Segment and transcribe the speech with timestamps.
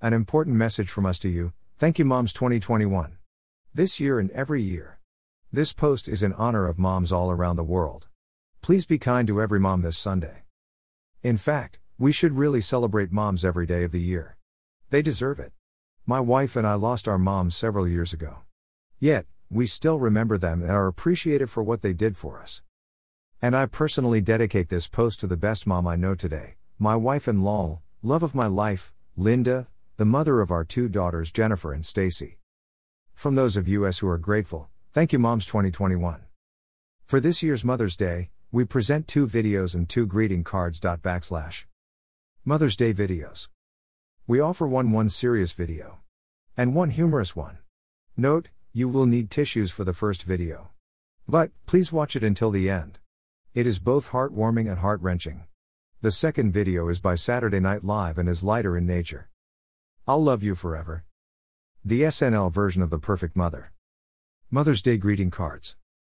[0.00, 1.52] An important message from us to you.
[1.76, 3.18] Thank you, Moms 2021.
[3.74, 5.00] This year and every year.
[5.52, 8.06] This post is in honor of moms all around the world.
[8.62, 10.44] Please be kind to every mom this Sunday.
[11.24, 14.36] In fact, we should really celebrate moms every day of the year.
[14.90, 15.50] They deserve it.
[16.06, 18.42] My wife and I lost our moms several years ago.
[19.00, 22.62] Yet, we still remember them and are appreciative for what they did for us.
[23.42, 27.26] And I personally dedicate this post to the best mom I know today, my wife
[27.26, 29.66] and lol, love of my life, Linda,
[29.98, 32.38] the mother of our two daughters Jennifer and Stacy.
[33.14, 36.20] From those of us who are grateful, thank you Moms 2021.
[37.04, 40.78] For this year's Mother's Day, we present two videos and two greeting cards.
[40.78, 41.64] Backslash.
[42.44, 43.48] Mother's Day videos.
[44.24, 45.98] We offer one one serious video
[46.56, 47.58] and one humorous one.
[48.16, 50.70] Note, you will need tissues for the first video.
[51.26, 53.00] But, please watch it until the end.
[53.52, 55.42] It is both heartwarming and heart wrenching.
[56.02, 59.28] The second video is by Saturday Night Live and is lighter in nature.
[60.08, 61.04] I'll love you forever.
[61.84, 63.72] The SNL version of The Perfect Mother.
[64.50, 65.76] Mother's Day greeting cards.